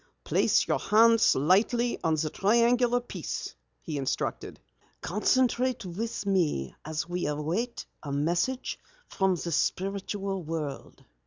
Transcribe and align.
"Place 0.23 0.67
your 0.67 0.79
hands 0.79 1.35
lightly 1.35 1.99
on 2.03 2.15
the 2.15 2.31
triangular 2.31 2.99
piece," 2.99 3.53
he 3.83 3.99
instructed. 3.99 4.59
"Concentrate 4.99 5.85
with 5.85 6.25
me 6.25 6.73
as 6.83 7.07
we 7.07 7.27
await 7.27 7.85
a 8.01 8.11
message 8.11 8.79
from 9.07 9.35
the 9.35 9.51
spiritual 9.51 10.41
world." 10.41 11.03